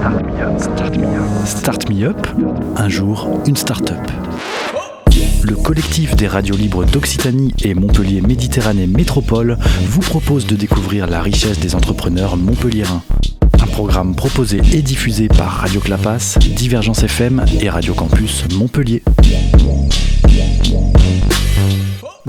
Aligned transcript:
Start 0.00 0.96
Me 0.96 1.12
Up. 1.12 1.46
Start 1.46 1.86
un 2.76 2.88
jour, 2.88 3.28
une 3.46 3.56
start-up. 3.56 3.98
Le 5.42 5.54
collectif 5.56 6.16
des 6.16 6.26
radios 6.26 6.56
libres 6.56 6.84
d'Occitanie 6.86 7.52
et 7.62 7.74
Montpellier 7.74 8.22
Méditerranée 8.22 8.86
Métropole 8.86 9.58
vous 9.84 10.00
propose 10.00 10.46
de 10.46 10.56
découvrir 10.56 11.06
la 11.06 11.20
richesse 11.20 11.58
des 11.58 11.74
entrepreneurs 11.74 12.38
montpelliérains. 12.38 13.02
Un 13.60 13.66
programme 13.66 14.14
proposé 14.14 14.62
et 14.72 14.80
diffusé 14.80 15.28
par 15.28 15.50
Radio 15.50 15.80
Clapas, 15.80 16.38
Divergence 16.56 17.02
FM 17.02 17.44
et 17.60 17.68
Radio 17.68 17.92
Campus 17.92 18.44
Montpellier. 18.56 19.02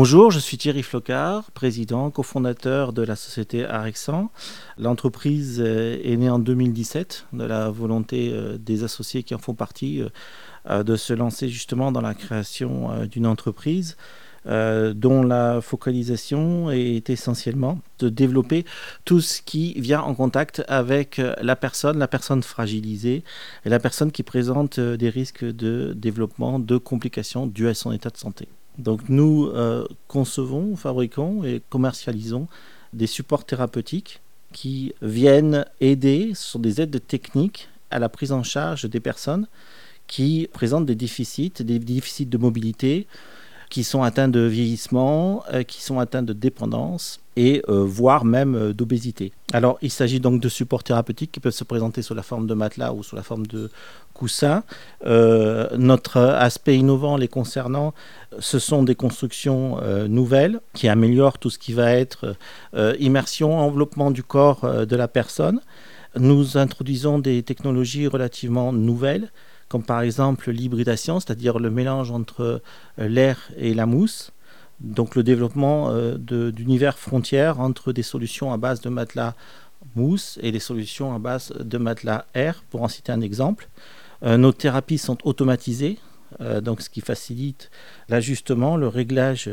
Bonjour, 0.00 0.30
je 0.30 0.38
suis 0.38 0.56
Thierry 0.56 0.84
Flocard, 0.84 1.50
président, 1.50 2.08
cofondateur 2.12 2.92
de 2.92 3.02
la 3.02 3.16
société 3.16 3.64
Arexan. 3.64 4.30
L'entreprise 4.78 5.58
est 5.58 6.16
née 6.16 6.30
en 6.30 6.38
2017 6.38 7.26
de 7.32 7.42
la 7.42 7.68
volonté 7.68 8.30
euh, 8.32 8.58
des 8.58 8.84
associés 8.84 9.24
qui 9.24 9.34
en 9.34 9.38
font 9.38 9.54
partie 9.54 10.04
euh, 10.70 10.84
de 10.84 10.94
se 10.94 11.12
lancer 11.12 11.48
justement 11.48 11.90
dans 11.90 12.00
la 12.00 12.14
création 12.14 12.92
euh, 12.92 13.06
d'une 13.06 13.26
entreprise 13.26 13.96
dont 14.46 15.24
la 15.24 15.60
focalisation 15.60 16.70
est 16.70 17.10
essentiellement 17.10 17.80
de 17.98 18.08
développer 18.08 18.64
tout 19.04 19.20
ce 19.20 19.42
qui 19.42 19.78
vient 19.78 20.00
en 20.00 20.14
contact 20.14 20.64
avec 20.68 21.20
la 21.42 21.54
personne, 21.54 21.98
la 21.98 22.08
personne 22.08 22.42
fragilisée 22.42 23.24
et 23.66 23.68
la 23.68 23.78
personne 23.78 24.10
qui 24.10 24.22
présente 24.22 24.80
des 24.80 25.10
risques 25.10 25.44
de 25.44 25.92
développement 25.94 26.60
de 26.60 26.78
complications 26.78 27.46
dues 27.46 27.68
à 27.68 27.74
son 27.74 27.92
état 27.92 28.08
de 28.08 28.16
santé. 28.16 28.48
Donc 28.78 29.08
nous 29.08 29.46
euh, 29.46 29.86
concevons, 30.06 30.76
fabriquons 30.76 31.44
et 31.44 31.60
commercialisons 31.68 32.46
des 32.92 33.06
supports 33.06 33.44
thérapeutiques 33.44 34.20
qui 34.52 34.94
viennent 35.02 35.66
aider, 35.80 36.32
ce 36.34 36.52
sont 36.52 36.58
des 36.58 36.80
aides 36.80 37.06
techniques 37.06 37.68
à 37.90 37.98
la 37.98 38.08
prise 38.08 38.32
en 38.32 38.42
charge 38.42 38.88
des 38.88 39.00
personnes 39.00 39.46
qui 40.06 40.48
présentent 40.52 40.86
des 40.86 40.94
déficits, 40.94 41.52
des 41.60 41.78
déficits 41.78 42.26
de 42.26 42.38
mobilité, 42.38 43.06
qui 43.68 43.84
sont 43.84 44.02
atteints 44.02 44.28
de 44.28 44.40
vieillissement, 44.40 45.44
euh, 45.52 45.62
qui 45.62 45.82
sont 45.82 45.98
atteints 45.98 46.22
de 46.22 46.32
dépendance 46.32 47.20
et 47.36 47.62
euh, 47.68 47.84
voire 47.84 48.24
même 48.24 48.54
euh, 48.54 48.72
d'obésité. 48.72 49.32
Alors 49.52 49.78
il 49.82 49.90
s'agit 49.90 50.20
donc 50.20 50.40
de 50.40 50.48
supports 50.48 50.82
thérapeutiques 50.82 51.32
qui 51.32 51.40
peuvent 51.40 51.52
se 51.52 51.64
présenter 51.64 52.02
sous 52.02 52.14
la 52.14 52.22
forme 52.22 52.46
de 52.46 52.54
matelas 52.54 52.92
ou 52.92 53.02
sous 53.02 53.16
la 53.16 53.22
forme 53.22 53.46
de 53.46 53.70
coussins. 54.14 54.64
notre 55.04 56.18
aspect 56.18 56.76
innovant 56.76 57.16
les 57.16 57.28
concernant, 57.28 57.94
ce 58.40 58.58
sont 58.58 58.82
des 58.82 58.96
constructions 58.96 59.80
nouvelles 60.08 60.58
qui 60.74 60.88
améliorent 60.88 61.38
tout 61.38 61.50
ce 61.50 61.58
qui 61.58 61.72
va 61.72 61.92
être 61.92 62.34
immersion, 62.98 63.56
enveloppement 63.56 64.10
du 64.10 64.24
corps 64.24 64.86
de 64.86 64.96
la 64.96 65.06
personne. 65.06 65.60
Nous 66.16 66.56
introduisons 66.56 67.20
des 67.20 67.44
technologies 67.44 68.08
relativement 68.08 68.72
nouvelles 68.72 69.30
comme 69.68 69.82
par 69.82 70.00
exemple 70.00 70.50
l'hybridation, 70.50 71.20
c'est-à-dire 71.20 71.58
le 71.58 71.70
mélange 71.70 72.10
entre 72.10 72.62
euh, 72.98 73.08
l'air 73.08 73.50
et 73.56 73.74
la 73.74 73.86
mousse, 73.86 74.32
donc 74.80 75.14
le 75.16 75.22
développement 75.22 75.90
euh, 75.90 76.16
d'univers 76.18 76.98
frontières 76.98 77.60
entre 77.60 77.92
des 77.92 78.02
solutions 78.02 78.52
à 78.52 78.56
base 78.56 78.80
de 78.80 78.88
matelas 78.88 79.34
mousse 79.96 80.38
et 80.42 80.52
des 80.52 80.60
solutions 80.60 81.14
à 81.14 81.18
base 81.18 81.52
de 81.52 81.78
matelas 81.78 82.26
air, 82.34 82.62
pour 82.70 82.82
en 82.82 82.88
citer 82.88 83.12
un 83.12 83.20
exemple. 83.20 83.68
Euh, 84.22 84.36
nos 84.36 84.52
thérapies 84.52 84.98
sont 84.98 85.18
automatisées, 85.24 85.98
donc 86.40 86.82
ce 86.82 86.90
qui 86.90 87.00
facilite 87.00 87.70
l'ajustement, 88.08 88.76
le 88.76 88.88
réglage 88.88 89.50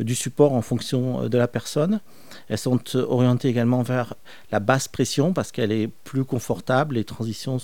du 0.00 0.14
support 0.14 0.52
en 0.54 0.62
fonction 0.62 1.28
de 1.28 1.38
la 1.38 1.48
personne. 1.48 2.00
Elles 2.48 2.58
sont 2.58 2.80
orientées 2.96 3.48
également 3.48 3.82
vers 3.82 4.14
la 4.50 4.60
basse 4.60 4.88
pression 4.88 5.32
parce 5.32 5.52
qu'elle 5.52 5.72
est 5.72 5.88
plus 6.04 6.24
confortable, 6.24 6.96
les 6.96 7.04
transitions 7.04 7.58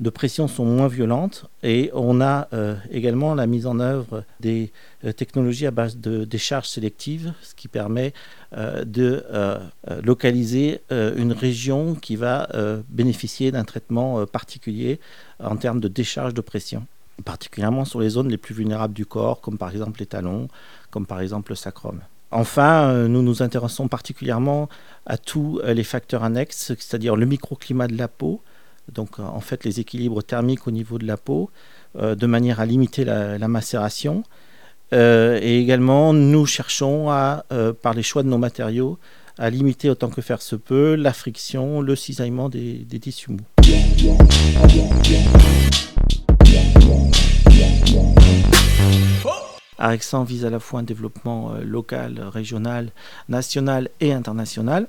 de 0.00 0.10
pression 0.10 0.48
sont 0.48 0.64
moins 0.64 0.88
violentes 0.88 1.44
et 1.62 1.90
on 1.92 2.20
a 2.22 2.48
euh, 2.52 2.74
également 2.90 3.34
la 3.34 3.46
mise 3.46 3.66
en 3.66 3.80
œuvre 3.80 4.24
des 4.40 4.72
euh, 5.04 5.12
technologies 5.12 5.66
à 5.66 5.70
base 5.70 5.98
de 5.98 6.24
décharges 6.24 6.68
sélectives, 6.68 7.34
ce 7.42 7.54
qui 7.54 7.68
permet 7.68 8.14
euh, 8.56 8.84
de 8.84 9.24
localiser 10.02 10.80
une 10.90 11.32
région 11.32 11.94
qui 11.94 12.16
va 12.16 12.48
bénéficier 12.88 13.50
d'un 13.50 13.64
traitement 13.64 14.24
particulier 14.26 15.00
en 15.38 15.56
termes 15.56 15.80
de 15.80 15.88
décharge 15.88 16.34
de 16.34 16.40
pression 16.40 16.86
particulièrement 17.22 17.84
sur 17.84 18.00
les 18.00 18.10
zones 18.10 18.28
les 18.28 18.38
plus 18.38 18.54
vulnérables 18.54 18.94
du 18.94 19.06
corps, 19.06 19.40
comme 19.40 19.58
par 19.58 19.70
exemple 19.70 20.00
les 20.00 20.06
talons, 20.06 20.48
comme 20.90 21.06
par 21.06 21.20
exemple 21.20 21.52
le 21.52 21.56
sacrum. 21.56 22.00
Enfin, 22.32 23.08
nous 23.08 23.22
nous 23.22 23.42
intéressons 23.42 23.88
particulièrement 23.88 24.68
à 25.04 25.18
tous 25.18 25.60
les 25.64 25.82
facteurs 25.82 26.22
annexes, 26.22 26.72
c'est-à-dire 26.78 27.16
le 27.16 27.26
microclimat 27.26 27.88
de 27.88 27.96
la 27.96 28.06
peau, 28.06 28.40
donc 28.92 29.18
euh, 29.18 29.22
en 29.22 29.40
fait 29.40 29.64
les 29.64 29.80
équilibres 29.80 30.22
thermiques 30.22 30.66
au 30.66 30.70
niveau 30.70 30.98
de 30.98 31.06
la 31.06 31.16
peau, 31.16 31.50
euh, 31.98 32.14
de 32.14 32.26
manière 32.26 32.60
à 32.60 32.66
limiter 32.66 33.04
la, 33.04 33.48
macération. 33.48 34.22
Euh, 34.92 35.38
et 35.40 35.60
également, 35.60 36.12
nous 36.12 36.46
cherchons 36.46 37.10
à, 37.10 37.44
par 37.82 37.94
les 37.94 38.02
choix 38.02 38.22
de 38.22 38.28
nos 38.28 38.38
matériaux, 38.38 38.98
à 39.38 39.48
limiter 39.50 39.88
autant 39.88 40.10
que 40.10 40.20
faire 40.20 40.42
se 40.42 40.56
peut 40.56 40.94
la 40.94 41.12
friction, 41.12 41.80
le 41.80 41.96
cisaillement 41.96 42.48
des, 42.48 42.74
des 42.78 42.98
tissus 42.98 43.30
mous. 43.30 43.38
Arexan 49.78 50.24
vise 50.24 50.44
à 50.44 50.50
la 50.50 50.60
fois 50.60 50.80
un 50.80 50.82
développement 50.82 51.54
local, 51.62 52.20
régional, 52.20 52.92
national 53.28 53.88
et 54.00 54.12
international. 54.12 54.88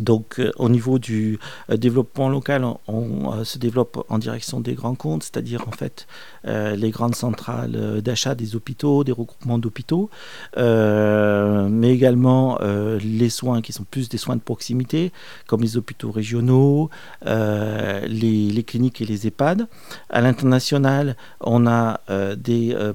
Donc 0.00 0.38
euh, 0.38 0.50
au 0.56 0.70
niveau 0.70 0.98
du 0.98 1.38
euh, 1.70 1.76
développement 1.76 2.30
local, 2.30 2.64
on, 2.88 3.32
euh, 3.32 3.44
se 3.44 3.58
développe 3.58 4.04
en 4.08 4.18
direction 4.18 4.60
des 4.60 4.74
grands 4.74 4.94
comptes, 4.94 5.22
c'est-à-dire 5.24 5.68
en 5.68 5.72
fait 5.72 6.06
les 6.44 6.90
grandes 6.90 7.14
centrales 7.14 8.02
d'achat 8.02 8.34
des 8.34 8.56
hôpitaux, 8.56 9.04
des 9.04 9.12
regroupements 9.12 9.58
d'hôpitaux, 9.58 10.10
mais 10.56 11.92
également 11.94 12.58
les 12.60 13.30
soins 13.30 13.62
qui 13.62 13.72
sont 13.72 13.84
plus 13.84 14.08
des 14.08 14.18
soins 14.18 14.34
de 14.34 14.40
proximité, 14.40 15.12
comme 15.46 15.62
les 15.62 15.76
hôpitaux 15.76 16.10
régionaux, 16.10 16.90
les, 17.24 18.64
cliniques 18.66 19.00
et 19.00 19.04
les 19.04 19.28
EHPAD. 19.28 19.68
À 20.10 20.20
l'international, 20.20 21.16
on 21.40 21.68
a 21.68 22.00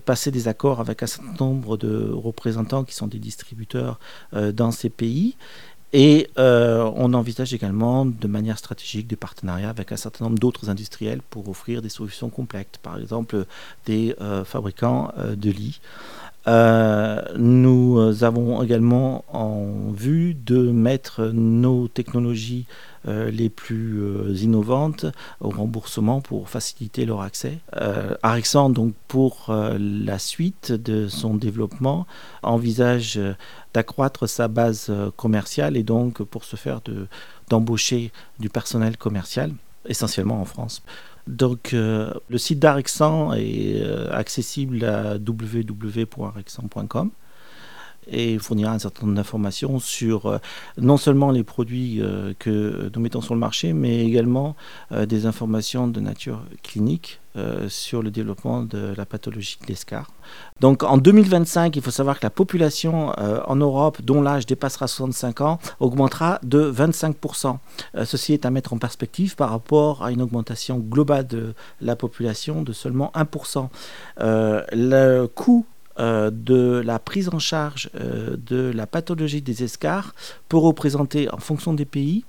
passé 0.06 0.30
des 0.30 0.50
accords 0.50 0.82
avec 0.82 1.02
un 1.04 1.08
certain 1.08 1.46
nombre 1.46 1.78
de 1.78 2.12
représentants 2.12 2.84
qui 2.84 2.96
sont 2.96 3.08
des 3.08 3.20
distributeurs 3.20 3.98
dans 4.34 4.72
ces 4.72 4.90
pays. 4.90 5.38
Et 5.94 6.30
euh, 6.38 6.92
on 6.96 7.14
envisage 7.14 7.54
également 7.54 8.06
de 8.06 8.28
manière 8.28 8.58
stratégique 8.58 9.08
des 9.08 9.16
partenariats 9.16 9.70
avec 9.70 9.92
un 9.92 9.96
certain 9.96 10.26
nombre 10.26 10.38
d'autres 10.38 10.70
industriels 10.70 11.22
pour 11.30 11.48
offrir 11.48 11.82
des 11.82 11.90
solutions 11.90 12.30
complètes, 12.30 12.80
par 12.84 13.00
exemple 13.00 13.46
des 13.86 14.14
euh, 14.20 14.44
fabricants 14.44 15.14
euh, 15.18 15.36
de 15.36 15.50
lits. 15.50 15.80
Nous 16.48 18.24
avons 18.24 18.64
également 18.64 19.26
en 19.32 19.92
vue 19.92 20.34
de 20.34 20.72
mettre 20.72 21.26
nos 21.28 21.88
technologies 21.88 22.66
euh, 23.08 23.32
les 23.32 23.50
plus 23.50 24.02
euh, 24.02 24.36
innovantes 24.36 25.06
au 25.40 25.50
remboursement 25.50 26.20
pour 26.20 26.50
faciliter 26.50 27.06
leur 27.06 27.22
accès. 27.22 27.60
Euh, 27.78 28.16
Arexan, 28.22 28.70
donc, 28.70 28.94
pour 29.08 29.46
la 29.50 30.20
suite 30.20 30.74
de 30.74 31.08
son 31.08 31.36
développement, 31.36 32.06
envisage 32.44 33.20
d'accroître 33.74 34.28
sa 34.28 34.48
base 34.48 34.92
commerciale 35.16 35.78
et 35.78 35.84
donc 35.84 36.22
pour 36.24 36.44
ce 36.44 36.56
faire 36.56 36.82
d'embaucher 37.50 38.12
du 38.40 38.50
personnel 38.50 38.98
commercial, 38.98 39.54
essentiellement 39.86 40.42
en 40.42 40.46
France. 40.46 40.82
Donc, 41.28 41.74
le 41.74 42.38
site 42.38 42.60
d'Arexan 42.60 43.34
est 43.34 43.82
accessible 44.12 44.86
à 44.86 45.16
www.arexan.com 45.18 47.12
et 48.10 48.38
fournira 48.40 48.72
un 48.72 48.80
certain 48.80 49.06
nombre 49.06 49.16
d'informations 49.16 49.80
sur 49.80 50.26
euh, 50.26 50.38
non 50.78 50.98
seulement 50.98 51.32
les 51.32 51.44
produits 51.44 52.02
euh, 52.02 52.34
que 52.40 52.92
nous 52.94 53.02
mettons 53.02 53.22
sur 53.22 53.34
le 53.34 53.40
marché, 53.40 53.74
mais 53.74 54.06
également 54.06 54.56
euh, 54.92 55.06
des 55.06 55.26
informations 55.26 55.88
de 55.88 56.00
nature 56.00 56.44
clinique 56.64 57.20
sur 57.68 58.02
le 58.02 58.10
développement 58.10 58.64
de 58.64 58.96
la 58.98 59.06
pathologie 59.06 59.60
de 59.62 59.68
l'escar. 59.68 60.10
Donc 60.60 60.82
en 60.82 60.98
2025, 60.98 61.76
il 61.76 61.84
faut 61.84 61.92
savoir 61.92 62.20
que 62.20 62.26
la 62.26 62.32
population 62.32 63.10
en 63.10 63.56
Europe, 63.56 64.02
dont 64.02 64.24
l'âge 64.24 64.48
dépassera 64.48 64.88
65 64.88 65.42
ans, 65.42 65.60
augmentera 65.80 66.40
de 66.42 66.72
25%. 66.72 67.58
ceci 68.06 68.34
est 68.34 68.48
à 68.48 68.50
mettre 68.50 68.74
en 68.74 68.80
perspective 68.80 69.36
par 69.36 69.52
rapport 69.52 70.04
à 70.04 70.12
une 70.12 70.24
augmentation 70.24 70.80
globale 70.80 71.28
de 71.28 71.54
la 71.80 71.96
population 71.96 72.64
de 72.64 72.74
seulement 72.74 73.12
1%. 73.14 73.68
le 74.18 75.28
coût 75.28 75.64
euh, 76.00 76.30
de 76.32 76.82
la 76.86 77.00
prise 77.00 77.30
en 77.30 77.40
charge 77.40 77.90
euh, 77.96 78.38
de 78.38 78.72
la 78.74 78.86
pathologie 78.86 79.42
des 79.42 79.64
escars 79.64 80.14
peut 80.50 80.58
représenter, 80.58 81.32
en 81.32 81.38
fonction 81.38 81.74
des 81.74 81.86
pays, 81.86 82.24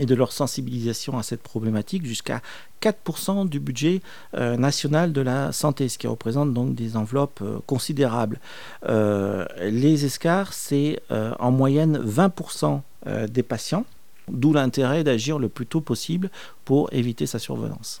et 0.00 0.06
de 0.06 0.14
leur 0.16 0.32
sensibilisation 0.32 1.18
à 1.18 1.22
cette 1.22 1.40
problématique 1.40 2.04
jusqu'à 2.04 2.42
4% 2.82 3.48
du 3.48 3.60
budget 3.60 4.02
euh, 4.34 4.56
national 4.56 5.12
de 5.12 5.20
la 5.20 5.52
santé, 5.52 5.88
ce 5.88 5.98
qui 5.98 6.08
représente 6.08 6.52
donc 6.52 6.74
des 6.74 6.96
enveloppes 6.96 7.42
considérables. 7.66 8.40
les 8.88 10.04
escars, 10.04 10.52
c'est 10.52 11.00
en 11.10 11.52
moyenne 11.52 11.98
20% 11.98 12.80
des 13.28 13.42
patients 13.44 13.84
D'où 14.28 14.54
l'intérêt 14.54 15.04
d'agir 15.04 15.38
le 15.38 15.48
plus 15.50 15.66
tôt 15.66 15.82
possible 15.82 16.30
pour 16.64 16.88
éviter 16.92 17.26
sa 17.26 17.38
survenance. 17.38 18.00